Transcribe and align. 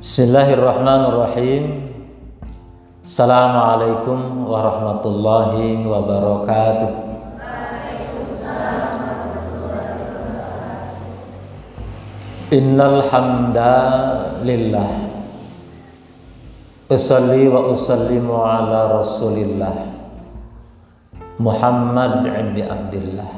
Bismillahirrahmanirrahim. 0.00 1.92
Assalamualaikum 3.04 4.48
warahmatullahi 4.48 5.84
wabarakatuh. 5.84 6.88
Innal 12.48 13.04
hamdalillah 13.12 14.88
Usalli 16.88 17.52
wa 17.52 17.68
usallimu 17.68 18.40
ala 18.40 19.04
Rasulillah 19.04 19.84
Muhammad 21.36 22.24
ibn 22.24 22.56
Abdullah 22.56 23.30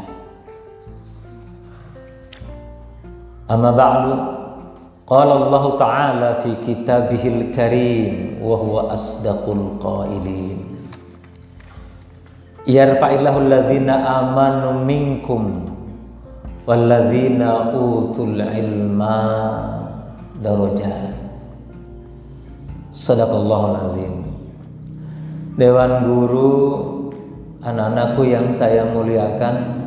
Amma 3.51 3.75
ba'du 3.75 4.42
Qala 5.13 5.45
Allah 5.45 5.65
Ta'ala 5.77 6.31
fi 6.41 6.57
kitabihil 6.65 7.53
karim 7.53 8.41
wa 8.41 8.57
huwa 8.57 8.97
asdaqul 8.97 9.77
qailin. 9.77 10.57
Yarfa'illahu 12.65 13.45
alladhina 13.45 13.93
amanu 13.93 14.81
minkum 14.89 15.69
walladzina 16.65 17.77
utul 17.77 18.41
ilma 18.41 19.21
darajat 20.41 21.13
Sadaqallahul 22.97 23.77
azim. 23.93 24.25
Dewan 25.61 26.09
guru 26.09 26.57
anak-anakku 27.61 28.25
yang 28.25 28.49
saya 28.49 28.89
muliakan 28.89 29.82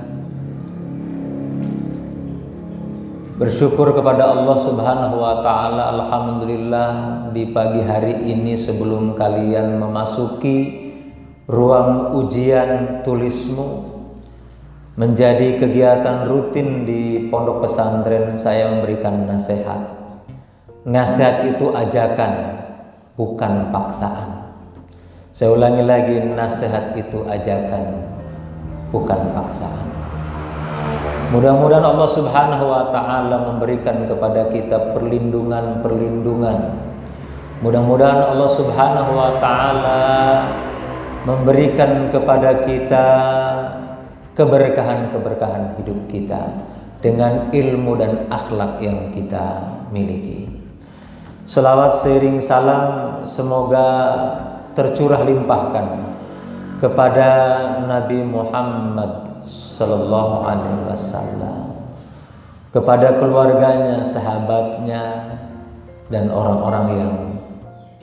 Bersyukur 3.36 3.92
kepada 3.92 4.32
Allah 4.32 4.56
Subhanahu 4.64 5.20
wa 5.20 5.44
taala 5.44 5.92
alhamdulillah 5.92 6.92
di 7.36 7.52
pagi 7.52 7.84
hari 7.84 8.32
ini 8.32 8.56
sebelum 8.56 9.12
kalian 9.12 9.76
memasuki 9.76 10.88
ruang 11.44 12.16
ujian 12.16 13.04
tulismu 13.04 13.92
menjadi 14.96 15.60
kegiatan 15.60 16.24
rutin 16.24 16.88
di 16.88 17.28
pondok 17.28 17.68
pesantren 17.68 18.40
saya 18.40 18.72
memberikan 18.72 19.28
nasihat. 19.28 19.84
Nasihat 20.88 21.60
itu 21.60 21.76
ajakan, 21.76 22.56
bukan 23.20 23.68
paksaan. 23.68 24.48
Saya 25.36 25.52
ulangi 25.52 25.84
lagi, 25.84 26.24
nasihat 26.24 26.96
itu 26.96 27.28
ajakan, 27.28 28.00
bukan 28.96 29.20
paksaan. 29.36 29.95
Mudah-mudahan 31.34 31.82
Allah 31.82 32.10
Subhanahu 32.14 32.66
wa 32.70 32.94
taala 32.94 33.50
memberikan 33.50 34.06
kepada 34.06 34.46
kita 34.54 34.94
perlindungan-perlindungan. 34.94 36.58
Mudah-mudahan 37.66 38.30
Allah 38.30 38.50
Subhanahu 38.54 39.12
wa 39.18 39.32
taala 39.42 40.02
memberikan 41.26 42.14
kepada 42.14 42.62
kita 42.62 43.08
keberkahan-keberkahan 44.38 45.82
hidup 45.82 45.98
kita 46.14 46.46
dengan 47.02 47.50
ilmu 47.50 47.98
dan 47.98 48.30
akhlak 48.30 48.78
yang 48.78 49.10
kita 49.10 49.66
miliki. 49.90 50.46
Selawat 51.50 52.06
seiring 52.06 52.38
salam 52.38 53.22
semoga 53.26 54.14
tercurah 54.78 55.26
limpahkan 55.26 56.06
kepada 56.78 57.30
Nabi 57.90 58.22
Muhammad 58.22 59.35
sallallahu 59.76 60.48
alaihi 60.48 60.88
wasallam 60.88 61.76
kepada 62.72 63.20
keluarganya, 63.20 64.04
sahabatnya 64.04 65.04
dan 66.12 66.28
orang-orang 66.28 66.86
yang 66.92 67.14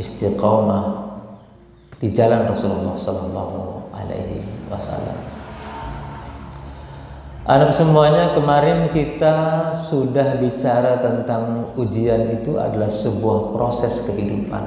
istiqomah 0.00 1.12
di 2.00 2.08
jalan 2.08 2.48
Rasulullah 2.48 2.96
sallallahu 2.96 3.92
alaihi 3.92 4.40
wasallam. 4.72 5.16
Anak 7.44 7.74
semuanya 7.76 8.32
kemarin 8.32 8.88
kita 8.94 9.68
sudah 9.76 10.40
bicara 10.40 11.04
tentang 11.04 11.74
ujian 11.76 12.32
itu 12.32 12.56
adalah 12.56 12.88
sebuah 12.88 13.52
proses 13.52 14.00
kehidupan. 14.08 14.62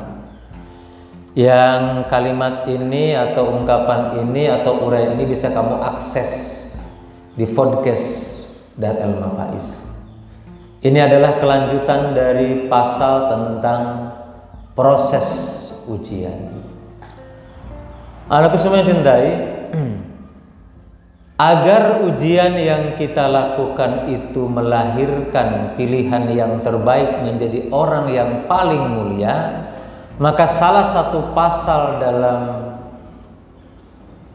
Yang 1.34 2.08
kalimat 2.14 2.70
ini 2.70 3.18
atau 3.18 3.58
ungkapan 3.58 4.22
ini 4.22 4.54
atau 4.54 4.86
uraian 4.86 5.18
ini 5.18 5.34
bisa 5.34 5.50
kamu 5.50 5.82
akses 5.82 6.65
di 7.36 7.44
podcast 7.44 8.32
dan 8.80 8.96
El 8.96 9.20
Mafais. 9.20 9.84
Ini 10.80 11.00
adalah 11.04 11.38
kelanjutan 11.44 12.16
dari 12.16 12.72
pasal 12.72 13.28
tentang 13.28 13.82
proses 14.72 15.28
ujian. 15.92 16.64
Anak 18.32 18.56
semuanya 18.58 18.90
cintai, 18.90 19.28
Agar 21.36 22.00
ujian 22.08 22.56
yang 22.56 22.96
kita 22.96 23.28
lakukan 23.28 24.08
itu 24.08 24.48
melahirkan 24.48 25.76
pilihan 25.76 26.32
yang 26.32 26.64
terbaik 26.64 27.28
menjadi 27.28 27.68
orang 27.76 28.08
yang 28.08 28.48
paling 28.48 28.80
mulia, 28.80 29.68
maka 30.16 30.48
salah 30.48 30.88
satu 30.88 31.36
pasal 31.36 32.00
dalam 32.00 32.65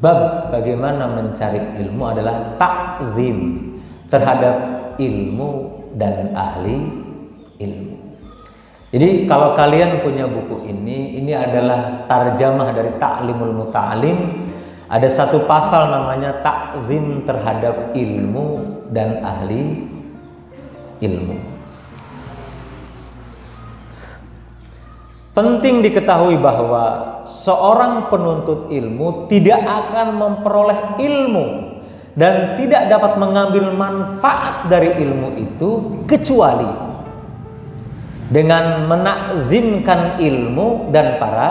bab 0.00 0.48
bagaimana 0.48 1.06
mencari 1.06 1.76
ilmu 1.80 2.02
adalah 2.08 2.56
takzim 2.56 3.68
terhadap 4.08 4.56
ilmu 4.96 5.80
dan 5.94 6.32
ahli 6.32 6.88
ilmu. 7.60 7.96
Jadi 8.90 9.30
kalau 9.30 9.54
kalian 9.54 10.02
punya 10.02 10.26
buku 10.26 10.66
ini, 10.66 11.14
ini 11.22 11.30
adalah 11.30 12.10
tarjamah 12.10 12.74
dari 12.74 12.90
Ta'limul 12.98 13.54
Muta'alim 13.54 14.18
ada 14.90 15.06
satu 15.06 15.46
pasal 15.46 15.94
namanya 15.94 16.42
takzim 16.42 17.22
terhadap 17.22 17.94
ilmu 17.94 18.46
dan 18.90 19.22
ahli 19.22 19.86
ilmu. 20.98 21.38
Penting 25.40 25.80
diketahui 25.80 26.36
bahwa 26.36 27.16
seorang 27.24 28.12
penuntut 28.12 28.68
ilmu 28.68 29.24
tidak 29.32 29.64
akan 29.64 30.20
memperoleh 30.20 31.00
ilmu 31.00 31.80
dan 32.12 32.60
tidak 32.60 32.92
dapat 32.92 33.16
mengambil 33.16 33.72
manfaat 33.72 34.68
dari 34.68 35.00
ilmu 35.00 35.40
itu 35.40 35.70
kecuali 36.04 36.68
dengan 38.28 38.84
menakzimkan 38.84 40.20
ilmu 40.20 40.92
dan 40.92 41.16
para 41.16 41.48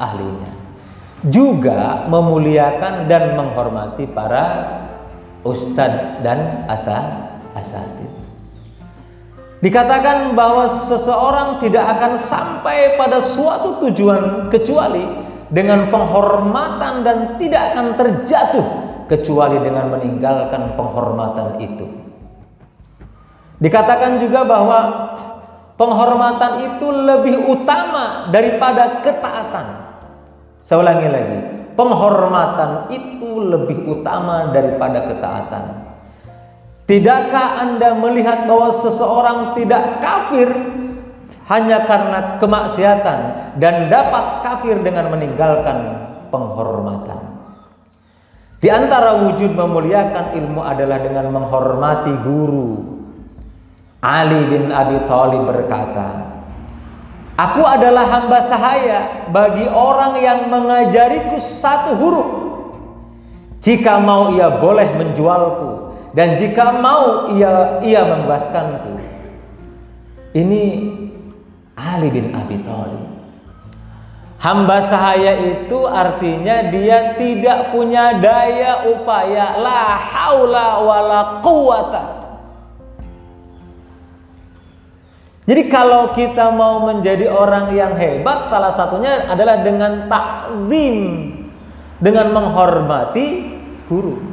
ahlinya 0.00 0.48
juga 1.28 2.08
memuliakan 2.08 3.12
dan 3.12 3.36
menghormati 3.36 4.08
para 4.08 4.44
ustadz 5.44 6.24
dan 6.24 6.64
asa 6.64 7.28
asatid. 7.52 8.17
Dikatakan 9.58 10.38
bahwa 10.38 10.70
seseorang 10.70 11.58
tidak 11.58 11.82
akan 11.98 12.14
sampai 12.14 12.94
pada 12.94 13.18
suatu 13.18 13.82
tujuan 13.82 14.46
kecuali 14.54 15.02
dengan 15.50 15.90
penghormatan 15.90 17.02
dan 17.02 17.34
tidak 17.42 17.74
akan 17.74 17.86
terjatuh 17.98 18.66
kecuali 19.10 19.58
dengan 19.58 19.90
meninggalkan 19.98 20.78
penghormatan 20.78 21.58
itu. 21.58 21.86
Dikatakan 23.58 24.22
juga 24.22 24.46
bahwa 24.46 24.80
penghormatan 25.74 26.52
itu 26.62 26.86
lebih 26.94 27.50
utama 27.50 28.30
daripada 28.30 29.02
ketaatan. 29.02 29.66
Saya 30.62 30.86
ulangi 30.86 31.08
lagi, 31.10 31.38
penghormatan 31.74 32.94
itu 32.94 33.30
lebih 33.42 33.90
utama 33.90 34.54
daripada 34.54 35.02
ketaatan. 35.10 35.87
Tidakkah 36.88 37.60
Anda 37.60 37.92
melihat 38.00 38.48
bahwa 38.48 38.72
seseorang 38.72 39.52
tidak 39.52 40.00
kafir 40.00 40.48
hanya 41.52 41.84
karena 41.84 42.40
kemaksiatan 42.40 43.18
dan 43.60 43.92
dapat 43.92 44.40
kafir 44.40 44.80
dengan 44.80 45.12
meninggalkan 45.12 45.76
penghormatan? 46.32 47.20
Di 48.64 48.72
antara 48.72 49.20
wujud 49.20 49.52
memuliakan 49.52 50.32
ilmu 50.32 50.64
adalah 50.64 51.04
dengan 51.04 51.28
menghormati 51.28 52.24
guru. 52.24 52.96
Ali 54.00 54.48
bin 54.48 54.72
Abi 54.72 55.04
Thalib 55.04 55.44
berkata, 55.44 56.24
Aku 57.36 57.68
adalah 57.68 58.08
hamba 58.08 58.40
sahaya 58.40 59.28
bagi 59.28 59.68
orang 59.68 60.24
yang 60.24 60.48
mengajariku 60.48 61.36
satu 61.36 62.00
huruf. 62.00 62.28
Jika 63.60 64.00
mau 64.00 64.32
ia 64.32 64.56
boleh 64.56 64.88
menjualku 64.96 65.87
dan 66.12 66.38
jika 66.40 66.80
mau 66.80 67.32
ia 67.34 67.82
ia 67.84 68.02
membebaskanku. 68.04 69.00
Ini 70.36 70.62
Ali 71.74 72.08
bin 72.12 72.36
Abi 72.36 72.60
Thalib. 72.62 73.06
Hamba 74.38 74.78
sahaya 74.78 75.34
itu 75.34 75.82
artinya 75.82 76.70
dia 76.70 77.18
tidak 77.18 77.74
punya 77.74 78.22
daya 78.22 78.86
upaya 78.86 79.58
la 79.58 79.98
haula 79.98 80.66
wala 80.86 81.20
quwata 81.42 82.18
Jadi 85.48 85.72
kalau 85.72 86.12
kita 86.12 86.52
mau 86.52 86.84
menjadi 86.84 87.32
orang 87.32 87.72
yang 87.72 87.96
hebat 87.96 88.44
salah 88.44 88.68
satunya 88.68 89.24
adalah 89.32 89.64
dengan 89.64 90.04
takzim, 90.04 90.96
dengan 92.04 92.36
menghormati 92.36 93.48
guru. 93.88 94.27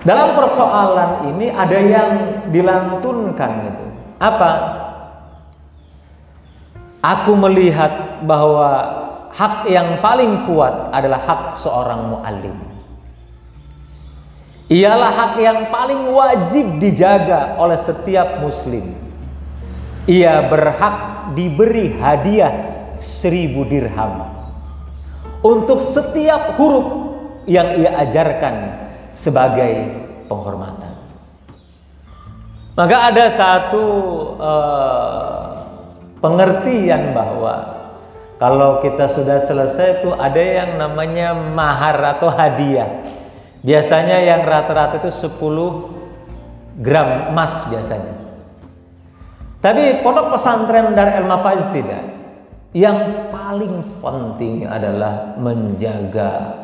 Dalam 0.00 0.32
persoalan 0.32 1.28
ini 1.34 1.52
ada 1.52 1.78
yang 1.78 2.10
dilantunkan 2.48 3.52
itu. 3.68 3.86
Apa? 4.16 4.50
Aku 7.00 7.32
melihat 7.36 8.24
bahwa 8.24 8.68
hak 9.32 9.68
yang 9.68 10.00
paling 10.04 10.44
kuat 10.44 10.92
adalah 10.92 11.20
hak 11.24 11.42
seorang 11.56 12.12
muallim 12.12 12.70
ialah 14.70 15.10
hak 15.10 15.34
yang 15.42 15.60
paling 15.74 16.14
wajib 16.14 16.78
dijaga 16.78 17.58
oleh 17.58 17.74
setiap 17.74 18.38
muslim. 18.38 18.94
Ia 20.06 20.46
berhak 20.46 20.96
diberi 21.34 21.98
hadiah 21.98 22.54
seribu 22.96 23.66
dirham 23.66 24.30
untuk 25.42 25.82
setiap 25.82 26.54
huruf 26.54 26.88
yang 27.50 27.82
ia 27.82 27.98
ajarkan 28.06 28.54
sebagai 29.10 30.06
penghormatan. 30.26 30.94
Maka 32.78 32.96
ada 33.12 33.26
satu 33.28 33.86
uh, 34.38 35.44
pengertian 36.22 37.12
bahwa 37.12 37.80
kalau 38.40 38.80
kita 38.80 39.04
sudah 39.04 39.36
selesai 39.36 40.00
itu 40.00 40.16
ada 40.16 40.40
yang 40.40 40.80
namanya 40.80 41.36
mahar 41.36 42.16
atau 42.16 42.32
hadiah. 42.32 43.04
Biasanya 43.60 44.24
yang 44.24 44.40
rata-rata 44.48 44.96
itu 45.04 45.12
10 45.12 46.80
gram 46.80 47.28
emas 47.28 47.68
biasanya. 47.68 48.16
Tapi 49.60 50.00
pondok 50.00 50.32
pesantren 50.32 50.96
dari 50.96 51.20
El 51.20 51.28
Mafaiz 51.28 51.68
tidak. 51.68 52.00
Yang 52.72 53.28
paling 53.28 53.76
penting 54.00 54.64
adalah 54.64 55.36
menjaga 55.36 56.59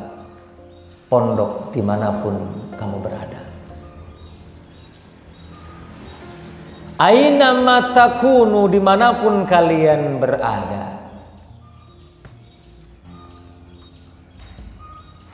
pondok 1.06 1.70
di 1.72 1.82
mana 1.82 2.22
pun 2.22 2.34
kamu 2.74 2.96
berada. 3.02 3.42
Aina 6.96 7.52
matakunu 7.60 8.72
di 8.72 8.80
mana 8.80 9.20
pun 9.20 9.44
kalian 9.44 10.16
berada. 10.16 10.96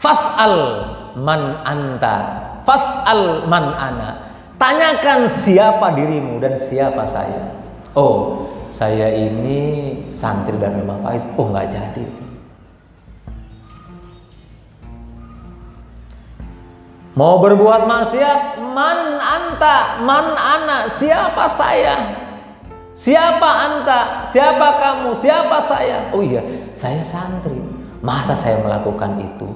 Fas'al 0.03 0.57
man 1.15 1.63
anta 1.63 2.17
fas'al 2.67 3.47
man 3.47 3.75
ana 3.77 4.35
tanyakan 4.57 5.27
siapa 5.27 5.95
dirimu 5.95 6.39
dan 6.39 6.55
siapa 6.57 7.03
saya 7.03 7.55
oh 7.99 8.49
saya 8.73 9.11
ini 9.13 9.95
santri 10.09 10.57
dan 10.57 10.79
memang 10.79 11.03
Faiz 11.05 11.27
oh 11.37 11.51
nggak 11.51 11.69
jadi 11.69 12.03
itu 12.03 12.25
mau 17.17 17.41
berbuat 17.41 17.85
maksiat 17.85 18.61
man 18.73 19.21
anta 19.21 20.01
man 20.05 20.37
ana 20.37 20.89
siapa 20.89 21.49
saya 21.49 21.97
siapa 22.97 23.51
anta 23.69 24.01
siapa 24.29 24.69
kamu 24.81 25.11
siapa 25.17 25.59
saya 25.61 26.13
oh 26.13 26.25
iya 26.25 26.41
saya 26.73 27.05
santri 27.05 27.61
masa 28.01 28.37
saya 28.37 28.61
melakukan 28.61 29.17
itu 29.21 29.49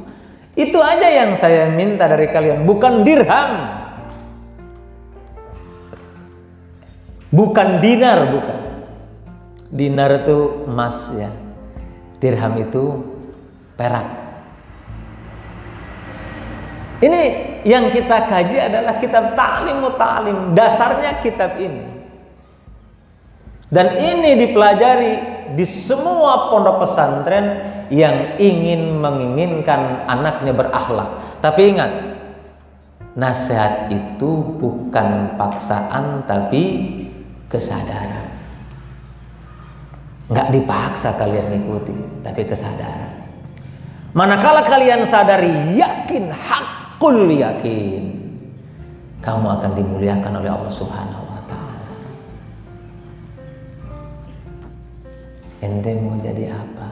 itu 0.56 0.80
aja 0.80 1.04
yang 1.12 1.36
saya 1.36 1.68
minta 1.68 2.08
dari 2.08 2.32
kalian, 2.32 2.64
bukan 2.64 3.04
dirham. 3.04 3.76
Bukan 7.28 7.84
dinar, 7.84 8.32
bukan. 8.32 8.58
Dinar 9.68 10.24
itu 10.24 10.64
emas 10.64 11.12
ya. 11.12 11.28
Dirham 12.16 12.56
itu 12.56 13.04
perak. 13.76 14.08
Ini 17.04 17.45
yang 17.66 17.90
kita 17.90 18.30
kaji 18.30 18.62
adalah 18.62 18.94
kitab 19.02 19.34
ta'lim 19.34 19.82
ta'lim. 19.98 20.36
Dasarnya 20.54 21.18
kitab 21.18 21.58
ini. 21.58 21.98
Dan 23.66 23.98
ini 23.98 24.38
dipelajari 24.46 25.14
di 25.58 25.66
semua 25.66 26.54
pondok 26.54 26.86
pesantren 26.86 27.66
yang 27.90 28.38
ingin 28.38 29.02
menginginkan 29.02 30.06
anaknya 30.06 30.54
berakhlak. 30.54 31.42
Tapi 31.42 31.74
ingat, 31.74 31.90
nasihat 33.18 33.90
itu 33.90 34.30
bukan 34.62 35.34
paksaan 35.34 36.22
tapi 36.30 36.62
kesadaran. 37.50 38.30
Nggak 40.30 40.48
dipaksa 40.54 41.18
kalian 41.18 41.66
ikuti, 41.66 41.94
tapi 42.22 42.46
kesadaran. 42.46 43.26
Manakala 44.14 44.62
kalian 44.62 45.02
sadari, 45.06 45.74
yakin, 45.74 46.30
hakul 46.96 47.28
yakin, 47.28 48.08
kamu 49.20 49.46
akan 49.52 49.70
dimuliakan 49.76 50.40
oleh 50.40 50.48
Allah 50.48 50.72
Subhanahu 50.72 51.28
wa 51.28 51.42
taala. 51.44 51.92
Ente 55.60 55.92
mau 56.00 56.16
jadi 56.24 56.56
apa? 56.56 56.88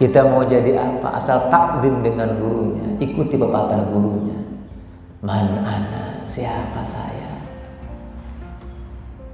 Kita 0.00 0.24
mau 0.32 0.48
jadi 0.48 0.80
apa? 0.80 1.20
Asal 1.20 1.52
takzim 1.52 2.00
dengan 2.00 2.40
gurunya, 2.40 2.88
ikuti 3.04 3.36
pepatah 3.36 3.84
gurunya. 3.92 4.40
Man 5.20 5.60
ana, 5.60 6.24
siapa 6.24 6.80
saya? 6.88 7.28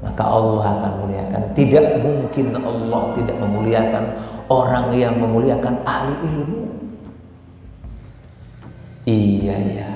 Maka 0.03 0.27
Allah 0.27 0.75
akan 0.75 0.93
muliakan. 1.07 1.43
Tidak 1.55 2.03
mungkin 2.03 2.51
Allah 2.59 3.03
tidak 3.15 3.37
memuliakan 3.39 4.05
orang 4.51 4.91
yang 4.91 5.15
memuliakan 5.23 5.79
ahli 5.87 6.19
ilmu. 6.27 6.84
Iya 9.05 9.57
iya. 9.61 9.93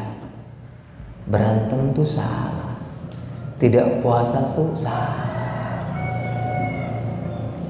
Berantem 1.29 1.97
tuh 1.97 2.05
salah. 2.05 2.77
Tidak 3.57 4.05
puasa 4.05 4.45
tuh 4.45 4.77
salah. 4.77 5.29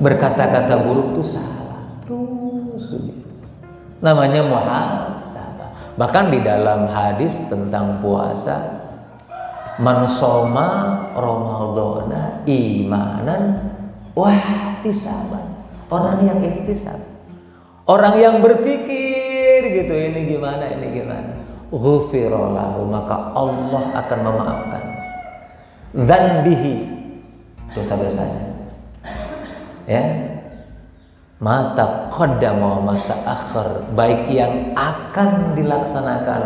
Berkata-kata 0.03 0.83
buruk 0.83 1.15
tuh 1.15 1.27
salah. 1.27 1.99
Terus 2.03 2.91
Namanya 3.99 4.47
muhasabah. 4.47 5.99
Bahkan 5.99 6.27
di 6.31 6.39
dalam 6.43 6.87
hadis 6.87 7.39
tentang 7.51 7.99
puasa 7.99 8.79
man 9.79 10.07
soma 10.07 10.99
ramadhana 11.15 12.43
imanan 12.47 13.75
wahtisaban. 14.15 15.47
Orang 15.89 16.19
yang 16.27 16.39
ihtisab. 16.43 16.99
Orang 17.89 18.21
yang 18.21 18.45
berpikir 18.45 19.18
gitu 19.83 19.95
ini 19.95 20.37
gimana 20.37 20.65
ini 20.75 20.87
gimana. 21.03 21.33
Ghufirallahu 21.69 22.81
maka 22.89 23.31
Allah 23.37 23.83
akan 24.05 24.19
memaafkan. 24.25 24.85
Dzanbihi 25.95 26.75
dosa-dosanya. 27.77 28.45
Ya, 29.89 30.05
mata 31.41 32.13
qaddama 32.13 32.85
mata 32.85 33.17
akhir 33.25 33.89
baik 33.97 34.29
yang 34.29 34.77
akan 34.77 35.57
dilaksanakan 35.57 36.43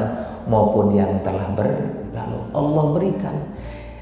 maupun 0.46 0.94
yang 0.94 1.10
telah 1.26 1.50
berlalu. 1.54 2.40
Allah 2.54 2.84
berikan 2.94 3.36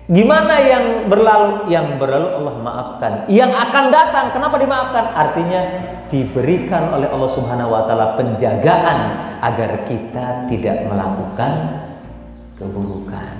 gimana 0.09 0.55
yang 0.63 0.85
berlalu? 1.11 1.69
Yang 1.69 1.87
berlalu 2.01 2.29
Allah 2.41 2.55
maafkan. 2.63 3.13
Yang 3.29 3.53
akan 3.53 3.85
datang 3.93 4.27
kenapa 4.33 4.57
dimaafkan? 4.57 5.05
Artinya 5.13 5.61
diberikan 6.11 6.91
oleh 6.97 7.07
Allah 7.07 7.31
Subhanahu 7.31 7.71
wa 7.71 7.83
taala 7.87 8.19
penjagaan 8.19 8.99
agar 9.45 9.85
kita 9.85 10.49
tidak 10.49 10.89
melakukan 10.89 11.53
keburukan. 12.57 13.35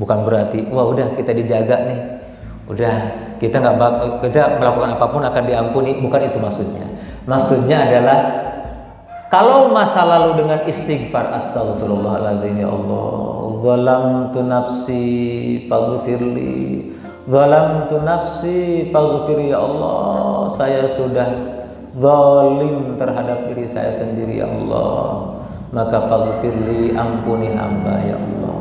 Bukan 0.00 0.18
berarti 0.24 0.64
wah 0.72 0.88
udah 0.90 1.14
kita 1.14 1.32
dijaga 1.36 1.76
nih. 1.86 2.00
Udah 2.70 2.94
kita 3.42 3.58
nggak 3.58 3.76
kita 4.22 4.60
melakukan 4.60 4.94
apa 4.96 5.06
pun 5.10 5.22
akan 5.24 5.42
diampuni. 5.44 5.98
Bukan 5.98 6.20
itu 6.24 6.38
maksudnya. 6.38 6.86
Maksudnya 7.24 7.88
adalah 7.88 8.18
kalau 9.30 9.70
masa 9.70 10.02
lalu 10.02 10.42
dengan 10.42 10.66
istighfar 10.66 11.30
astagfirullahaladzim 11.38 12.58
ya 12.58 12.66
Allah. 12.66 13.30
Tu 14.34 14.42
nafsi 14.42 15.06
faghfirli 15.70 16.90
tu 17.86 17.96
nafsi 18.02 18.90
faghfir 18.90 19.38
ya 19.54 19.62
Allah. 19.62 20.50
Saya 20.50 20.82
sudah 20.90 21.30
zalim 21.94 22.98
terhadap 22.98 23.46
diri 23.46 23.70
saya 23.70 23.94
sendiri 23.94 24.42
ya 24.42 24.50
Allah. 24.50 25.38
Maka 25.70 26.10
faghfirli 26.10 26.98
ampuni 26.98 27.54
hamba 27.54 28.02
ya 28.02 28.18
Allah. 28.18 28.58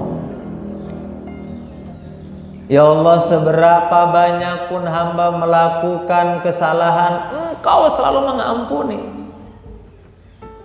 Ya 2.70 2.86
Allah 2.86 3.18
seberapa 3.26 4.00
banyak 4.14 4.70
pun 4.70 4.86
hamba 4.86 5.34
melakukan 5.34 6.46
kesalahan 6.46 7.34
Engkau 7.34 7.90
selalu 7.90 8.30
mengampuni 8.30 9.19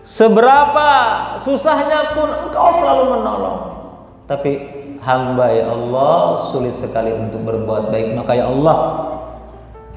Seberapa 0.04 0.88
susahnya 1.40 2.12
pun 2.12 2.28
Engkau 2.28 2.68
selalu 2.76 3.16
menolong. 3.16 3.60
Tapi 4.28 4.52
hamba 5.00 5.48
ya 5.48 5.72
Allah 5.72 6.44
sulit 6.52 6.76
sekali 6.76 7.08
untuk 7.16 7.40
berbuat 7.40 7.88
baik. 7.88 8.12
Maka 8.12 8.36
ya 8.36 8.52
Allah 8.52 8.78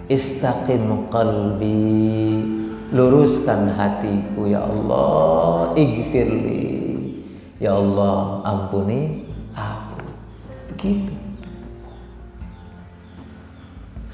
istaqim 0.08 1.12
qalbi. 1.12 2.56
Luruskan 2.96 3.68
hatiku 3.76 4.48
ya 4.48 4.64
Allah. 4.64 5.76
Igfirli 5.76 7.20
ya 7.60 7.76
Allah 7.76 8.48
ampuni 8.48 9.28
aku. 9.60 10.08
Begitu 10.72 11.27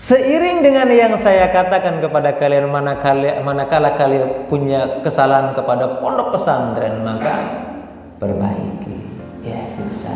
Seiring 0.04 0.60
dengan 0.60 0.92
yang 0.92 1.16
saya 1.16 1.48
katakan 1.48 2.04
kepada 2.04 2.36
kalian 2.36 2.68
manakala, 2.68 3.40
manakala 3.40 3.96
kalian 3.96 4.52
punya 4.52 5.00
kesalahan 5.00 5.56
kepada 5.56 6.04
pondok 6.04 6.36
pesantren 6.36 7.08
maka 7.08 7.32
perbaiki 8.20 9.00
ya 9.48 9.64
bisa 9.80 10.12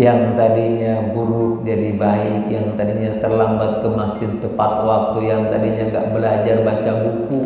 yang 0.00 0.32
tadinya 0.32 1.12
buruk 1.12 1.68
jadi 1.68 1.92
baik, 1.92 2.48
yang 2.48 2.72
tadinya 2.80 3.20
terlambat 3.20 3.84
ke 3.84 3.88
masjid 3.92 4.32
tepat 4.40 4.72
waktu, 4.80 5.18
yang 5.20 5.52
tadinya 5.52 5.84
nggak 5.84 6.08
belajar 6.16 6.56
baca 6.64 6.90
buku. 7.04 7.40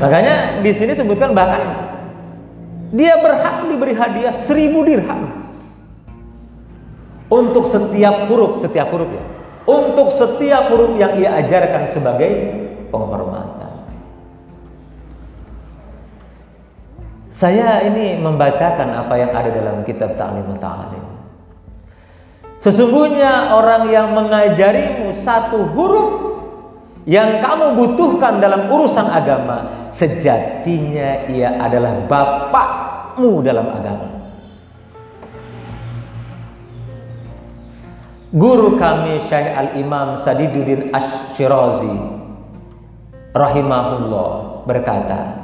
Makanya 0.00 0.64
di 0.64 0.72
sini 0.72 0.96
sebutkan 0.96 1.36
bahkan 1.36 1.91
dia 2.92 3.16
berhak 3.24 3.72
diberi 3.72 3.96
hadiah 3.96 4.30
seribu 4.30 4.84
dirham 4.84 5.32
untuk 7.32 7.64
setiap 7.64 8.28
huruf, 8.28 8.60
setiap 8.60 8.92
huruf 8.92 9.08
ya, 9.08 9.24
untuk 9.64 10.12
setiap 10.12 10.68
huruf 10.68 10.92
yang 11.00 11.16
ia 11.16 11.40
ajarkan 11.40 11.88
sebagai 11.88 12.30
penghormatan. 12.92 13.72
Saya 17.32 17.80
ini 17.88 18.20
membacakan 18.20 18.92
apa 18.92 19.14
yang 19.16 19.32
ada 19.32 19.48
dalam 19.48 19.80
kitab 19.88 20.20
Ta'lim 20.20 20.52
Ta'alim. 20.60 21.04
Sesungguhnya 22.60 23.56
orang 23.56 23.88
yang 23.90 24.12
mengajarimu 24.12 25.10
satu 25.10 25.64
huruf 25.72 26.31
yang 27.02 27.42
kamu 27.42 27.74
butuhkan 27.74 28.38
dalam 28.38 28.70
urusan 28.70 29.10
agama, 29.10 29.90
sejatinya 29.90 31.26
ia 31.26 31.58
adalah 31.58 31.98
bapakmu 32.06 33.42
dalam 33.42 33.66
agama. 33.70 34.08
Guru 38.32 38.80
kami 38.80 39.20
Syekh 39.28 39.52
Al-Imam 39.52 40.16
Sadiduddin 40.16 40.88
Ash-Shirazi 40.88 41.96
rahimahullah 43.36 44.64
berkata, 44.64 45.42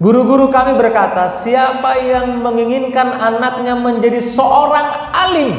Guru-guru 0.00 0.48
kami 0.48 0.80
berkata, 0.80 1.28
siapa 1.28 2.00
yang 2.00 2.40
menginginkan 2.40 3.20
anaknya 3.20 3.76
menjadi 3.76 4.16
seorang 4.16 5.12
alim, 5.12 5.52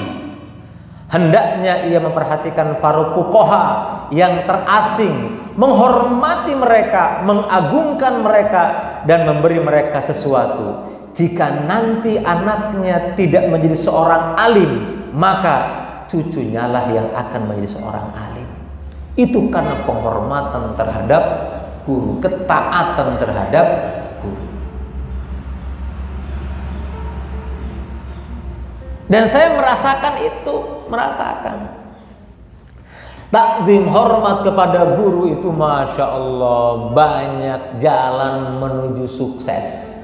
hendaknya 1.13 1.85
ia 1.85 2.01
memperhatikan 2.01 2.81
para 2.81 3.13
pukoha 3.13 3.65
yang 4.09 4.41
terasing, 4.49 5.30
menghormati 5.55 6.53
mereka, 6.55 7.23
mengagungkan 7.23 8.23
mereka, 8.23 8.63
dan 9.07 9.25
memberi 9.25 9.59
mereka 9.59 9.99
sesuatu. 9.99 10.87
Jika 11.11 11.67
nanti 11.67 12.15
anaknya 12.19 13.17
tidak 13.19 13.51
menjadi 13.51 13.75
seorang 13.75 14.39
alim, 14.39 14.71
maka 15.11 15.55
cucunya 16.07 16.67
lah 16.67 16.87
yang 16.91 17.11
akan 17.11 17.51
menjadi 17.51 17.79
seorang 17.79 18.07
alim. 18.15 18.47
Itu 19.19 19.51
karena 19.51 19.75
penghormatan 19.83 20.79
terhadap 20.79 21.23
guru, 21.83 22.23
ketaatan 22.23 23.19
terhadap 23.19 23.67
Dan 29.11 29.27
saya 29.27 29.51
merasakan 29.59 30.23
itu, 30.23 30.55
merasakan. 30.87 31.80
Takzim 33.31 33.87
hormat 33.87 34.43
kepada 34.43 34.99
guru 34.99 35.31
itu 35.31 35.55
Masya 35.55 36.03
Allah 36.03 36.91
banyak 36.91 37.79
jalan 37.79 38.59
menuju 38.59 39.07
sukses. 39.07 39.95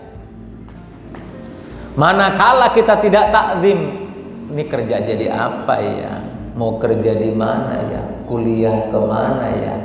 Manakala 2.00 2.72
kita 2.72 2.96
tidak 3.04 3.36
takzim, 3.36 4.08
ini 4.48 4.64
kerja 4.64 5.04
jadi 5.04 5.28
apa 5.28 5.76
ya? 5.76 6.14
Mau 6.56 6.80
kerja 6.80 7.20
di 7.20 7.28
mana 7.36 7.84
ya? 7.92 8.04
Kuliah 8.32 8.88
ke 8.88 9.00
mana 9.04 9.48
ya? 9.52 9.76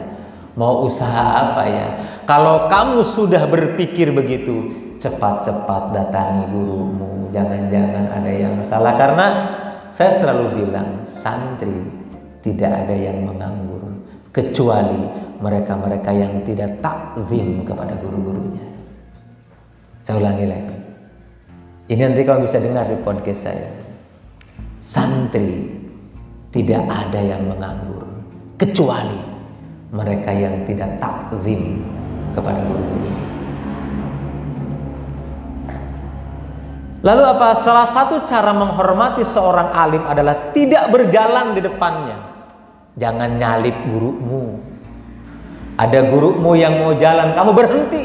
Mau 0.54 0.86
usaha 0.86 1.50
apa 1.50 1.66
ya? 1.66 1.86
Kalau 2.30 2.70
kamu 2.70 3.02
sudah 3.02 3.42
berpikir 3.50 4.14
begitu, 4.14 4.70
cepat-cepat 5.02 5.90
datangi 5.90 6.46
gurumu 6.46 7.26
jangan-jangan 7.34 8.06
ada 8.06 8.30
yang 8.30 8.62
salah 8.62 8.94
karena 8.94 9.26
saya 9.90 10.14
selalu 10.14 10.62
bilang 10.62 11.02
santri 11.02 12.01
tidak 12.42 12.70
ada 12.86 12.94
yang 12.94 13.22
menganggur 13.22 13.86
kecuali 14.34 15.06
mereka-mereka 15.38 16.10
yang 16.10 16.42
tidak 16.42 16.78
takzim 16.82 17.62
kepada 17.62 17.94
guru-gurunya. 17.98 18.66
Saya 20.02 20.18
ulangi 20.18 20.46
lagi. 20.50 20.78
Ini 21.90 22.00
nanti 22.10 22.22
kamu 22.26 22.46
bisa 22.46 22.58
dengar 22.58 22.86
di 22.90 22.98
podcast 23.02 23.46
saya. 23.46 23.70
Santri 24.82 25.70
tidak 26.50 26.82
ada 26.90 27.20
yang 27.22 27.46
menganggur 27.46 28.02
kecuali 28.58 29.18
mereka 29.94 30.30
yang 30.34 30.66
tidak 30.66 30.98
takzim 30.98 31.78
kepada 32.34 32.58
guru-gurunya. 32.66 33.22
Lalu 37.02 37.22
apa? 37.26 37.58
Salah 37.58 37.86
satu 37.90 38.22
cara 38.26 38.54
menghormati 38.54 39.26
seorang 39.26 39.74
alim 39.74 40.06
adalah 40.06 40.54
tidak 40.54 40.86
berjalan 40.94 41.50
di 41.50 41.60
depannya. 41.60 42.31
Jangan 43.00 43.40
nyalip 43.40 43.76
gurumu. 43.88 44.60
Ada 45.80 46.12
gurumu 46.12 46.52
yang 46.52 46.76
mau 46.76 46.92
jalan, 46.96 47.32
kamu 47.32 47.50
berhenti. 47.56 48.02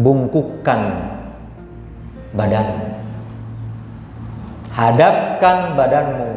Bungkukkan 0.00 0.80
badanmu. 2.32 2.88
Hadapkan 4.72 5.76
badanmu 5.76 6.30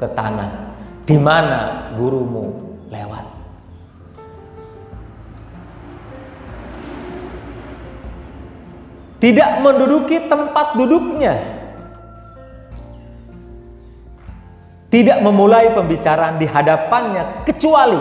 ke 0.00 0.06
tanah 0.10 0.50
di 1.06 1.16
mana 1.20 1.92
gurumu 1.94 2.50
lewat. 2.90 3.36
tidak 9.16 9.64
menduduki 9.64 10.28
tempat 10.28 10.76
duduknya, 10.76 11.34
tidak 14.86 15.18
memulai 15.22 15.74
pembicaraan 15.74 16.38
di 16.38 16.46
hadapannya 16.46 17.42
kecuali 17.42 17.98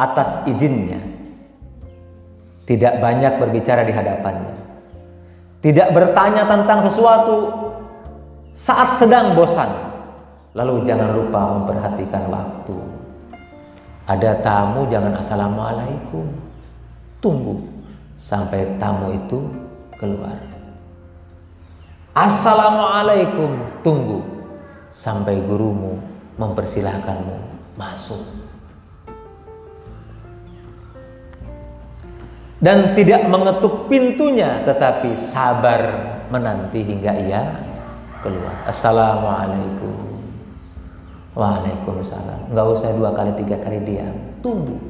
atas 0.00 0.44
izinnya, 0.48 1.00
tidak 2.64 3.00
banyak 3.00 3.36
berbicara 3.36 3.84
di 3.84 3.92
hadapannya, 3.92 4.56
tidak 5.60 5.92
bertanya 5.92 6.48
tentang 6.48 6.80
sesuatu 6.84 7.36
saat 8.56 8.96
sedang 8.96 9.36
bosan, 9.36 9.68
lalu 10.56 10.84
jangan 10.88 11.12
lupa 11.12 11.40
memperhatikan 11.60 12.32
waktu. 12.32 12.76
Ada 14.06 14.38
tamu, 14.40 14.86
jangan 14.86 15.18
assalamualaikum, 15.18 16.30
tunggu 17.20 17.60
sampai 18.16 18.78
tamu 18.78 19.12
itu 19.12 19.44
keluar. 19.98 20.38
Assalamualaikum, 22.16 23.82
tunggu 23.84 24.35
sampai 24.96 25.44
gurumu 25.44 26.00
mempersilahkanmu 26.40 27.36
masuk. 27.76 28.24
Dan 32.56 32.96
tidak 32.96 33.28
mengetuk 33.28 33.92
pintunya 33.92 34.64
tetapi 34.64 35.12
sabar 35.12 35.92
menanti 36.32 36.80
hingga 36.80 37.12
ia 37.12 37.44
keluar. 38.24 38.64
Assalamualaikum. 38.64 40.16
Waalaikumsalam. 41.36 42.48
Enggak 42.48 42.66
usah 42.72 42.96
dua 42.96 43.12
kali 43.12 43.36
tiga 43.36 43.60
kali 43.60 43.84
diam. 43.84 44.16
Tunggu. 44.40 44.80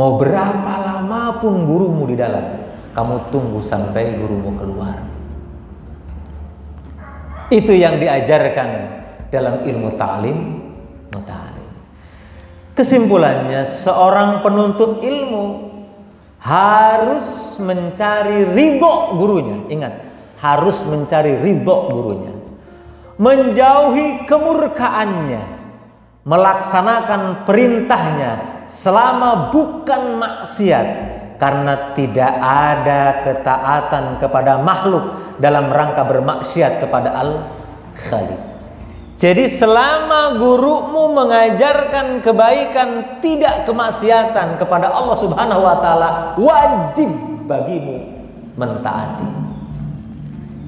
Mau 0.00 0.16
berapa 0.16 0.72
lama 0.80 1.36
pun 1.36 1.68
gurumu 1.68 2.08
di 2.08 2.16
dalam 2.16 2.64
kamu 2.96 3.28
tunggu 3.28 3.60
sampai 3.60 4.16
gurumu 4.16 4.56
keluar. 4.56 5.04
Itu 7.52 7.76
yang 7.76 8.00
diajarkan 8.00 9.04
dalam 9.32 9.66
ilmu 9.66 9.88
ta'lim 9.98 10.38
muta'alim. 11.10 11.68
Kesimpulannya, 12.76 13.64
seorang 13.64 14.44
penuntut 14.44 15.00
ilmu 15.00 15.44
harus 16.44 17.56
mencari 17.56 18.44
ridho 18.52 19.16
gurunya. 19.16 19.64
Ingat, 19.72 19.94
harus 20.44 20.84
mencari 20.84 21.40
ridho 21.40 21.76
gurunya. 21.88 22.34
Menjauhi 23.16 24.28
kemurkaannya. 24.28 25.56
Melaksanakan 26.26 27.46
perintahnya 27.46 28.66
selama 28.66 29.54
bukan 29.54 30.18
maksiat 30.18 30.88
karena 31.38 31.94
tidak 31.94 32.32
ada 32.42 33.22
ketaatan 33.22 34.18
kepada 34.18 34.58
makhluk 34.58 35.38
dalam 35.38 35.70
rangka 35.70 36.02
bermaksiat 36.02 36.82
kepada 36.82 37.14
Al-Khaliq. 37.14 38.45
Jadi 39.16 39.48
selama 39.48 40.36
gurumu 40.36 41.16
mengajarkan 41.16 42.20
kebaikan 42.20 43.16
tidak 43.24 43.64
kemaksiatan 43.64 44.60
kepada 44.60 44.92
Allah 44.92 45.16
Subhanahu 45.16 45.64
wa 45.64 45.80
taala, 45.80 46.10
wajib 46.36 47.08
bagimu 47.48 48.04
mentaati. 48.60 49.24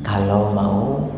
Kalau 0.01 0.57
mau 0.57 1.13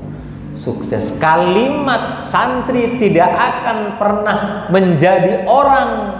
sukses, 0.58 1.14
kalimat 1.22 2.26
santri 2.26 2.98
tidak 2.98 3.30
akan 3.30 3.78
pernah 3.94 4.66
menjadi 4.74 5.46
orang 5.46 6.18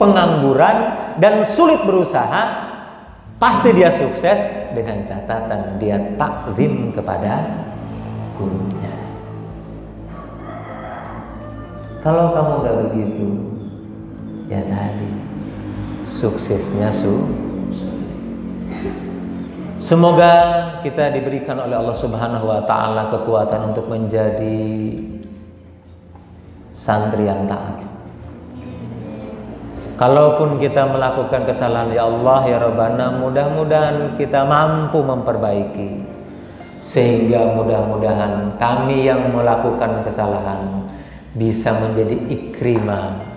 pengangguran 0.00 0.76
dan 1.20 1.44
sulit 1.44 1.84
berusaha, 1.84 2.42
pasti 3.36 3.76
dia 3.76 3.92
sukses 3.92 4.40
dengan 4.72 5.04
catatan 5.04 5.76
dia 5.76 6.00
takzim 6.16 6.96
kepada 6.96 7.44
gurunya. 8.40 9.03
Kalau 12.04 12.36
kamu 12.36 12.68
gak 12.68 12.78
begitu, 12.84 13.28
ya 14.52 14.60
tadi 14.60 15.08
suksesnya 16.04 16.92
su. 16.92 17.24
Semoga 19.80 20.32
kita 20.84 21.08
diberikan 21.16 21.64
oleh 21.64 21.80
Allah 21.80 21.96
Subhanahu 21.96 22.44
wa 22.44 22.60
taala 22.68 23.08
kekuatan 23.08 23.72
untuk 23.72 23.88
menjadi 23.88 24.60
santri 26.68 27.24
yang 27.24 27.48
taat. 27.48 27.80
Kalaupun 29.96 30.60
kita 30.60 30.84
melakukan 30.84 31.48
kesalahan 31.48 31.88
ya 31.88 32.04
Allah 32.04 32.40
ya 32.44 32.58
Rabbana 32.60 33.16
mudah-mudahan 33.16 34.20
kita 34.20 34.44
mampu 34.44 35.00
memperbaiki 35.00 36.04
sehingga 36.84 37.56
mudah-mudahan 37.56 38.60
kami 38.60 39.08
yang 39.08 39.32
melakukan 39.32 40.04
kesalahan 40.04 40.83
bisa 41.34 41.74
menjadi 41.74 42.16
ikrimah 42.30 43.34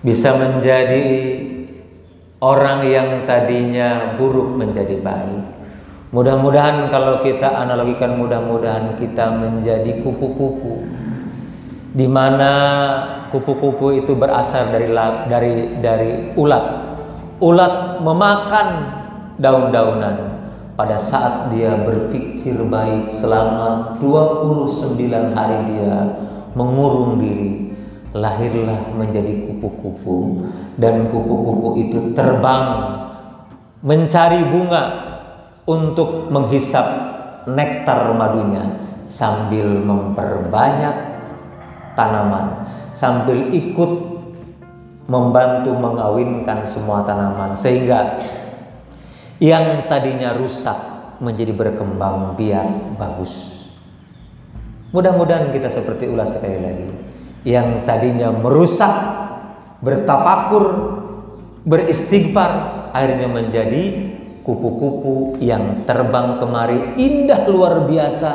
bisa 0.00 0.32
menjadi 0.32 1.04
orang 2.40 2.80
yang 2.88 3.08
tadinya 3.28 4.16
buruk 4.16 4.56
menjadi 4.56 4.96
baik. 4.96 5.44
Mudah-mudahan 6.10 6.90
kalau 6.90 7.22
kita 7.22 7.46
analogikan 7.46 8.18
mudah-mudahan 8.18 8.98
kita 8.98 9.30
menjadi 9.30 10.02
kupu-kupu 10.02 10.82
di 11.94 12.06
mana 12.08 12.52
kupu-kupu 13.30 13.94
itu 13.94 14.16
berasal 14.16 14.72
dari 14.74 14.88
dari 15.30 15.54
dari 15.78 16.12
ulat. 16.34 16.64
Ulat 17.40 18.02
memakan 18.02 18.68
daun-daunan 19.40 20.39
pada 20.80 20.96
saat 20.96 21.52
dia 21.52 21.76
berpikir 21.76 22.56
baik 22.56 23.12
selama 23.12 24.00
29 24.00 24.96
hari 25.36 25.58
dia 25.68 26.08
mengurung 26.56 27.20
diri 27.20 27.68
lahirlah 28.16 28.88
menjadi 28.96 29.44
kupu-kupu. 29.44 30.48
Dan 30.80 31.12
kupu-kupu 31.12 31.76
itu 31.84 32.16
terbang 32.16 32.96
mencari 33.84 34.40
bunga 34.48 34.84
untuk 35.68 36.32
menghisap 36.32 36.88
nektar 37.44 38.16
madunya 38.16 38.64
sambil 39.04 39.84
memperbanyak 39.84 40.96
tanaman 41.92 42.56
sambil 42.96 43.52
ikut 43.52 43.92
membantu 45.12 45.76
mengawinkan 45.76 46.64
semua 46.64 47.02
tanaman 47.04 47.52
sehingga 47.52 48.16
yang 49.40 49.88
tadinya 49.88 50.36
rusak 50.36 50.76
menjadi 51.24 51.56
berkembang 51.56 52.36
biak 52.36 53.00
bagus. 53.00 53.32
Mudah-mudahan 54.92 55.48
kita 55.48 55.72
seperti 55.72 56.12
ulas 56.12 56.36
sekali 56.36 56.60
lagi. 56.60 56.88
Yang 57.48 57.88
tadinya 57.88 58.28
merusak, 58.36 58.92
bertafakur, 59.80 60.66
beristighfar, 61.64 62.52
akhirnya 62.92 63.32
menjadi 63.32 64.12
kupu-kupu 64.44 65.40
yang 65.40 65.88
terbang 65.88 66.36
kemari 66.36 67.00
indah 67.00 67.48
luar 67.48 67.88
biasa 67.88 68.32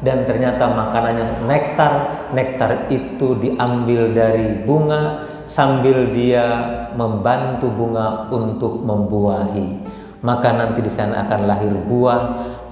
dan 0.00 0.24
ternyata 0.24 0.72
makanannya 0.72 1.44
nektar. 1.44 1.92
Nektar 2.32 2.88
itu 2.88 3.36
diambil 3.36 4.08
dari 4.16 4.64
bunga 4.64 5.20
sambil 5.44 6.16
dia 6.16 6.46
membantu 6.96 7.68
bunga 7.68 8.24
untuk 8.32 8.80
membuahi 8.80 10.05
maka 10.26 10.50
nanti 10.50 10.82
di 10.82 10.90
sana 10.90 11.22
akan 11.22 11.46
lahir 11.46 11.70
buah, 11.86 12.20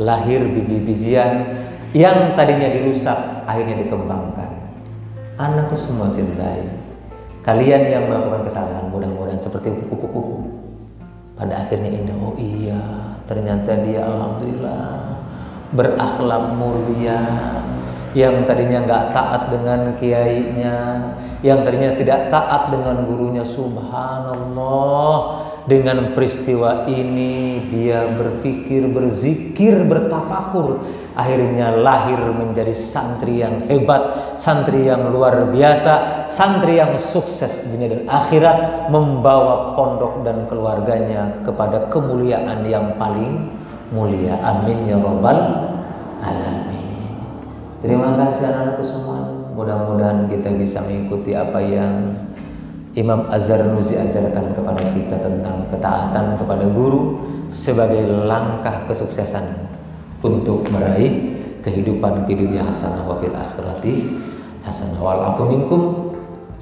lahir 0.03 0.43
biji-bijian 0.43 1.55
yang 1.95 2.35
tadinya 2.35 2.67
dirusak 2.67 3.47
akhirnya 3.47 3.87
dikembangkan. 3.87 4.51
Anakku 5.38 5.79
semua 5.79 6.11
cintai. 6.11 6.67
Kalian 7.47 7.87
yang 7.87 8.11
melakukan 8.11 8.43
kesalahan 8.51 8.90
mudah-mudahan 8.90 9.38
seperti 9.38 9.71
kupu-kupu. 9.87 10.51
Pada 11.38 11.62
akhirnya 11.62 11.95
indah, 11.95 12.19
oh 12.19 12.35
iya, 12.35 13.14
ternyata 13.31 13.79
dia 13.87 14.03
alhamdulillah 14.03 15.14
berakhlak 15.75 16.55
mulia 16.55 17.19
yang 18.14 18.47
tadinya 18.47 18.87
nggak 18.87 19.11
taat 19.11 19.51
dengan 19.51 19.95
kiainya, 19.99 20.79
yang 21.43 21.67
tadinya 21.67 21.90
tidak 21.99 22.31
taat 22.31 22.71
dengan 22.71 23.03
gurunya, 23.07 23.43
subhanallah 23.43 25.14
dengan 25.64 26.12
peristiwa 26.12 26.85
ini 26.85 27.64
dia 27.72 28.05
berpikir, 28.05 28.85
berzikir, 28.88 29.85
bertafakur. 29.88 30.85
Akhirnya 31.14 31.72
lahir 31.72 32.18
menjadi 32.35 32.74
santri 32.74 33.38
yang 33.38 33.70
hebat 33.70 34.35
Santri 34.35 34.90
yang 34.90 35.14
luar 35.14 35.46
biasa 35.46 36.27
Santri 36.27 36.83
yang 36.83 36.98
sukses 36.98 37.70
dunia 37.70 37.87
dan 37.87 38.03
akhirat 38.11 38.90
Membawa 38.90 39.79
pondok 39.79 40.27
dan 40.27 40.50
keluarganya 40.50 41.38
kepada 41.46 41.87
kemuliaan 41.87 42.66
yang 42.66 42.98
paling 42.98 43.46
mulia. 43.94 44.35
Amin 44.42 44.90
ya 44.90 44.98
Rabbal 44.98 45.38
Alamin. 46.18 46.90
Terima 47.79 48.18
kasih 48.18 48.50
anak-anakku 48.50 48.83
semuanya. 48.83 49.35
Mudah-mudahan 49.55 50.27
kita 50.27 50.50
bisa 50.59 50.83
mengikuti 50.83 51.31
apa 51.31 51.62
yang 51.62 52.24
Imam 52.95 53.27
Azhar 53.27 53.59
Nuzi 53.75 53.99
ajarkan 53.99 54.55
kepada 54.55 54.83
kita 54.95 55.19
tentang 55.19 55.67
ketaatan 55.67 56.39
kepada 56.39 56.63
guru 56.71 57.27
sebagai 57.51 58.07
langkah 58.07 58.87
kesuksesan 58.87 59.67
untuk 60.23 60.63
meraih 60.71 61.35
kehidupan 61.59 62.23
di 62.23 62.39
dunia 62.39 62.63
hasanah 62.63 63.03
wa 63.03 63.19
fil 63.19 63.35
akhirati 63.35 63.95
hasanah. 64.63 65.03
Wal 65.03 65.23
afu 65.27 65.43
minkum. 65.43 65.83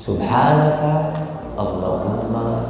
Subhanaka 0.01 1.14
Allahumma 1.55 2.64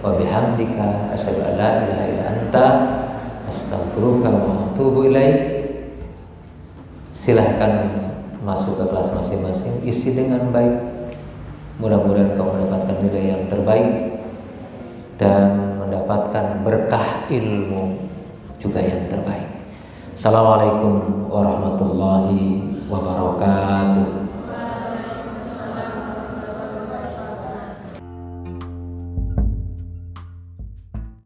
wa 0.00 0.10
bihamdika 0.16 1.12
asyhadu 1.12 1.44
an 1.44 1.54
la 1.58 1.70
ilaha 1.82 2.04
illa 2.08 2.24
anta 2.30 2.66
astaghfiruka 3.50 4.30
wa 4.30 4.70
atubu 4.70 5.10
ilaik. 5.10 5.66
Silahkan 7.10 7.90
masuk 8.46 8.80
ke 8.80 8.84
kelas 8.86 9.12
masing-masing 9.12 9.82
isi 9.84 10.14
dengan 10.14 10.48
baik 10.54 10.99
Mudah-mudahan 11.80 12.36
kau 12.36 12.52
mendapatkan 12.52 12.96
nilai 13.00 13.24
yang 13.32 13.42
terbaik 13.48 13.88
dan 15.16 15.80
mendapatkan 15.80 16.60
berkah 16.60 17.24
ilmu 17.32 17.96
juga 18.60 18.84
yang 18.84 19.08
terbaik. 19.08 19.48
Assalamualaikum 20.12 21.24
warahmatullahi 21.32 22.76
wabarakatuh. 22.84 24.19